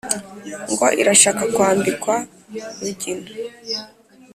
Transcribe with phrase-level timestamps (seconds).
[0.71, 2.15] Ngo irashaka kwambikwa
[2.81, 3.29] Rugina*.